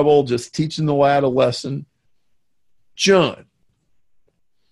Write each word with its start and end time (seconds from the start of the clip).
Bible, 0.00 0.22
just 0.22 0.54
teaching 0.54 0.86
the 0.86 0.94
lad 0.94 1.24
a 1.24 1.28
lesson. 1.28 1.84
John, 2.96 3.44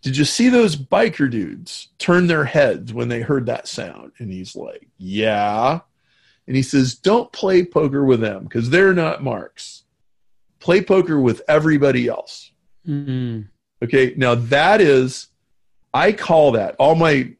did 0.00 0.16
you 0.16 0.24
see 0.24 0.48
those 0.48 0.74
biker 0.74 1.30
dudes 1.30 1.88
turn 1.98 2.28
their 2.28 2.44
heads 2.44 2.94
when 2.94 3.08
they 3.08 3.20
heard 3.20 3.46
that 3.46 3.68
sound? 3.68 4.12
And 4.18 4.32
he's 4.32 4.56
like, 4.56 4.88
Yeah. 4.96 5.80
And 6.46 6.56
he 6.56 6.62
says, 6.62 6.94
Don't 6.94 7.30
play 7.30 7.62
poker 7.62 8.04
with 8.04 8.20
them 8.20 8.44
because 8.44 8.70
they're 8.70 8.94
not 8.94 9.22
marks. 9.22 9.84
Play 10.60 10.82
poker 10.82 11.20
with 11.20 11.42
everybody 11.46 12.08
else. 12.08 12.52
Mm-hmm. 12.86 13.42
Okay. 13.84 14.14
Now 14.16 14.34
that 14.34 14.80
is, 14.80 15.28
I 15.92 16.12
call 16.12 16.52
that 16.52 16.74
all 16.78 16.94
my 16.94 17.34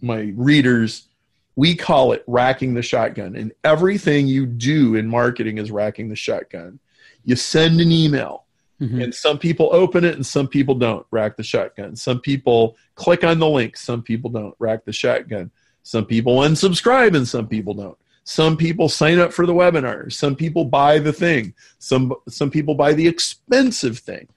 my 0.00 0.32
readers, 0.36 1.08
we 1.56 1.74
call 1.74 2.12
it 2.12 2.22
racking 2.28 2.74
the 2.74 2.82
shotgun. 2.82 3.34
And 3.34 3.52
everything 3.64 4.28
you 4.28 4.46
do 4.46 4.94
in 4.94 5.08
marketing 5.08 5.58
is 5.58 5.72
racking 5.72 6.08
the 6.08 6.16
shotgun. 6.16 6.78
You 7.24 7.36
send 7.36 7.80
an 7.80 7.90
email 7.92 8.44
Mhm. 8.80 9.02
and 9.04 9.14
some 9.14 9.38
people 9.38 9.70
open 9.72 10.04
it 10.04 10.16
and 10.16 10.26
some 10.26 10.46
people 10.48 10.74
don't. 10.74 11.06
Rack 11.10 11.36
the 11.36 11.42
shotgun. 11.42 11.96
Some 11.96 12.20
people 12.20 12.76
click 12.94 13.24
on 13.24 13.38
the 13.38 13.48
link 13.48 13.76
some 13.76 14.02
people 14.02 14.30
don't. 14.30 14.54
Rack 14.58 14.84
the 14.84 14.92
shotgun. 14.92 15.50
Some 15.82 16.04
people 16.04 16.36
unsubscribe 16.36 17.16
and 17.16 17.26
some 17.26 17.48
people 17.48 17.72
don't. 17.74 17.96
Some 18.24 18.56
people 18.56 18.88
sign 18.88 19.18
up 19.18 19.32
for 19.32 19.46
the 19.46 19.54
webinar. 19.54 20.12
Some 20.12 20.36
people 20.36 20.64
buy 20.64 20.98
the 20.98 21.12
thing. 21.12 21.54
Some 21.78 22.12
some 22.28 22.50
people 22.50 22.74
buy 22.74 22.92
the 22.92 23.06
expensive 23.08 23.98
thing. 23.98 24.28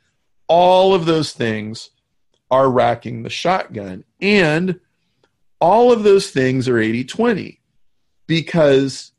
All 0.47 0.93
of 0.93 1.05
those 1.05 1.33
things 1.33 1.89
are 2.49 2.71
racking 2.71 3.23
the 3.23 3.29
shotgun 3.29 4.03
and 4.21 4.79
all 5.59 5.91
of 5.91 6.03
those 6.03 6.29
things 6.31 6.67
are 6.69 6.79
80-20 6.79 7.59
because 8.25 9.11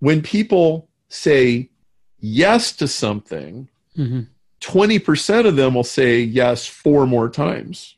when 0.00 0.20
people 0.22 0.88
say 1.08 1.70
yes 2.20 2.72
to 2.72 2.88
something 2.88 3.68
Mhm. 3.96 4.26
20% 4.60 5.46
of 5.46 5.56
them 5.56 5.74
will 5.74 5.84
say 5.84 6.20
yes 6.20 6.66
four 6.66 7.06
more 7.06 7.28
times. 7.28 7.96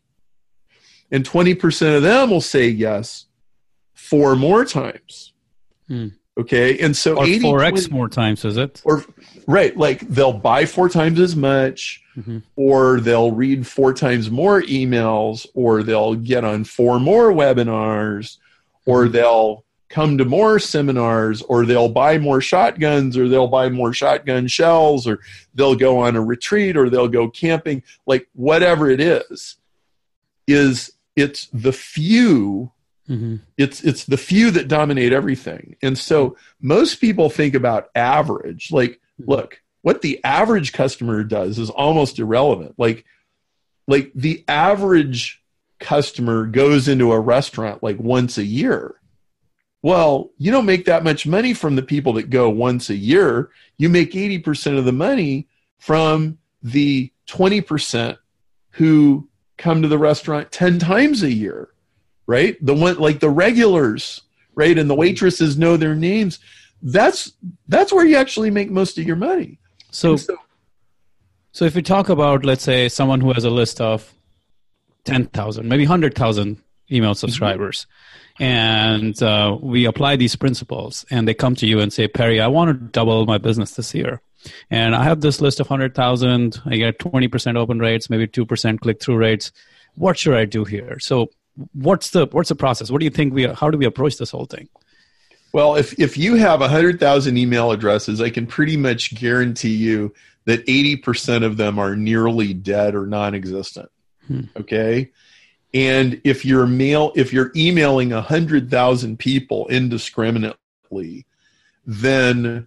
And 1.11 1.25
20% 1.25 1.97
of 1.97 2.03
them 2.03 2.30
will 2.30 2.41
say 2.41 2.69
yes 2.69 3.27
four 3.95 4.36
more 4.36 4.64
times. 4.64 5.33
Hmm. 5.89 6.08
Okay. 6.39 6.78
And 6.78 6.97
so 6.97 7.17
Or 7.17 7.25
80 7.27 7.41
four 7.41 7.62
X 7.64 7.83
20 7.86 7.95
more 7.95 8.08
times, 8.08 8.45
is 8.45 8.56
it? 8.56 8.80
or 8.84 9.05
right, 9.47 9.77
like 9.77 10.00
they'll 10.08 10.33
buy 10.33 10.64
four 10.64 10.89
times 10.89 11.19
as 11.19 11.34
much, 11.36 12.02
Mhm. 12.17 12.42
or 12.56 13.00
they'll 13.00 13.33
read 13.33 13.67
four 13.67 13.92
times 13.92 14.30
more 14.30 14.62
emails, 14.62 15.47
or 15.55 15.83
they'll 15.83 16.14
get 16.14 16.45
on 16.45 16.64
four 16.64 17.00
more 17.00 17.33
webinars, 17.33 18.36
or 18.86 19.08
they'll 19.08 19.64
come 19.91 20.16
to 20.16 20.24
more 20.24 20.58
seminars, 20.58 21.42
or 21.42 21.66
they'll 21.66 21.88
buy 21.88 22.16
more 22.16 22.41
shotguns, 22.41 23.19
or 23.19 23.28
they'll 23.28 23.48
buy 23.48 23.69
more 23.69 23.92
shotgun 23.92 24.46
shells, 24.46 25.06
or 25.06 25.19
they'll 25.55 25.74
go 25.74 25.98
on 25.98 26.14
a 26.16 26.22
retreat, 26.22 26.77
or 26.77 26.88
they'll 26.88 27.08
go 27.08 27.28
camping, 27.28 27.83
like 28.06 28.27
whatever 28.33 28.88
it 28.88 29.00
is, 29.00 29.56
is 30.46 30.92
it's 31.16 31.48
the 31.52 31.72
few 31.72 32.70
Mhm. 33.08 33.41
it's 33.58 33.83
it's 33.83 34.05
the 34.05 34.16
few 34.16 34.52
that 34.52 34.68
dominate 34.68 35.12
everything. 35.12 35.74
And 35.83 35.98
so 35.98 36.36
most 36.61 37.00
people 37.00 37.28
think 37.28 37.55
about 37.56 37.88
average. 37.96 38.70
Like 38.70 39.00
look 39.18 39.61
what 39.83 40.00
the 40.02 40.20
average 40.22 40.72
customer 40.72 41.24
does 41.24 41.58
is 41.58 41.70
almost 41.70 42.20
irrelevant. 42.20 42.77
Like 42.78 43.05
like 43.88 44.12
the 44.14 44.44
average 44.46 45.42
customer 45.80 46.46
goes 46.46 46.86
into 46.86 47.11
a 47.11 47.18
restaurant 47.18 47.83
like 47.83 47.98
once 47.98 48.38
a 48.38 48.44
year 48.44 48.94
well 49.83 50.31
you 50.39 50.50
don't 50.50 50.67
make 50.67 50.84
that 50.84 51.05
much 51.05 51.27
money 51.27 51.55
from 51.55 51.77
the 51.77 51.83
people 51.83 52.12
that 52.14 52.31
go 52.31 52.48
once 52.48 52.91
a 52.91 52.97
year. 52.97 53.50
You 53.78 53.89
make 53.89 54.12
80% 54.12 54.78
of 54.78 54.84
the 54.84 54.92
money 54.92 55.48
from 55.78 56.39
the 56.62 57.11
20% 57.27 58.19
who 58.73 59.28
come 59.56 59.83
to 59.83 59.89
the 59.89 59.98
restaurant 59.98 60.53
10 60.53 60.78
times 60.78 61.23
a 61.23 61.33
year 61.33 61.70
right? 62.27 62.57
The 62.64 62.74
one 62.74 62.96
like 62.98 63.18
the 63.18 63.30
regulars 63.30 64.23
right? 64.55 64.77
And 64.77 64.89
the 64.89 64.95
waitresses 64.95 65.58
know 65.58 65.77
their 65.77 65.95
names. 65.95 66.39
That's 66.83 67.33
that's 67.68 67.92
where 67.92 68.07
you 68.07 68.17
actually 68.17 68.51
make 68.51 68.70
most 68.70 68.98
of 68.98 69.05
your 69.05 69.17
money. 69.17 69.58
So, 69.91 70.17
so 70.17 70.36
so 71.52 71.64
if 71.64 71.74
we 71.74 71.83
talk 71.83 72.08
about, 72.08 72.45
let's 72.45 72.62
say, 72.62 72.89
someone 72.89 73.20
who 73.20 73.33
has 73.33 73.45
a 73.45 73.51
list 73.51 73.80
of 73.80 74.12
ten 75.05 75.27
thousand, 75.27 75.68
maybe 75.68 75.85
hundred 75.85 76.14
thousand 76.14 76.58
email 76.90 77.14
subscribers, 77.14 77.86
and 78.39 79.20
uh, 79.23 79.56
we 79.61 79.84
apply 79.84 80.17
these 80.17 80.36
principles, 80.36 81.05
and 81.11 81.27
they 81.27 81.34
come 81.34 81.55
to 81.56 81.67
you 81.67 81.80
and 81.80 81.92
say, 81.92 82.08
Perry, 82.08 82.40
I 82.40 82.46
want 82.48 82.68
to 82.68 82.74
double 82.74 83.27
my 83.27 83.39
business 83.39 83.74
this 83.74 83.95
year, 83.95 84.20
and 84.70 84.95
I 84.95 85.05
have 85.05 85.20
this 85.20 85.40
list 85.40 85.61
of 85.61 85.68
hundred 85.68 85.95
thousand. 85.95 86.61
I 86.67 86.77
get 86.77 86.98
twenty 86.98 87.29
percent 87.29 87.56
open 87.56 87.79
rates, 87.79 88.11
maybe 88.11 88.27
two 88.27 88.46
percent 88.46 88.80
click 88.80 89.02
through 89.02 89.17
rates. 89.17 89.52
What 89.95 90.18
should 90.18 90.34
I 90.34 90.45
do 90.45 90.64
here? 90.64 90.98
So, 90.98 91.30
what's 91.73 92.11
the 92.11 92.27
what's 92.30 92.48
the 92.48 92.56
process? 92.56 92.90
What 92.90 92.98
do 93.00 93.05
you 93.05 93.11
think 93.11 93.34
we? 93.34 93.45
How 93.46 93.70
do 93.70 93.79
we 93.79 93.86
approach 93.86 94.17
this 94.18 94.30
whole 94.30 94.46
thing? 94.46 94.68
well 95.52 95.74
if 95.74 95.98
if 95.98 96.17
you 96.17 96.36
have 96.36 96.61
100,000 96.61 97.36
email 97.36 97.73
addresses 97.73 98.20
i 98.20 98.30
can 98.30 98.46
pretty 98.46 98.77
much 98.77 99.14
guarantee 99.14 99.74
you 99.74 100.12
that 100.46 100.64
80% 100.67 101.45
of 101.45 101.58
them 101.58 101.79
are 101.79 101.95
nearly 101.95 102.55
dead 102.55 102.95
or 102.95 103.06
non-existent 103.06 103.90
Hmm. 104.27 104.42
okay 104.56 105.11
and 105.73 106.20
if 106.25 106.45
you're 106.45 106.67
mail 106.67 107.13
if 107.14 107.33
you're 107.33 107.53
emailing 107.55 108.11
100,000 108.11 109.19
people 109.19 109.67
indiscriminately 109.69 111.27
then 111.86 112.67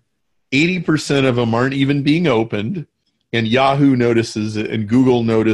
80% 0.54 1.28
of 1.28 1.36
them 1.36 1.54
aren't 1.54 1.74
even 1.74 2.04
being 2.04 2.28
opened. 2.28 2.86
And 3.34 3.48
Yahoo 3.48 3.96
notices 3.96 4.56
it 4.58 4.70
and 4.70 4.88
Google 4.88 5.24
notices 5.24 5.52